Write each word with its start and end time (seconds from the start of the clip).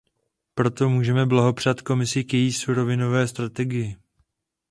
Proto 0.55 0.89
můžeme 0.89 1.23
poblahopřát 1.25 1.81
Komisi 1.81 2.23
k 2.23 2.33
její 2.33 2.53
surovinové 2.53 3.27
strategii. 3.27 3.95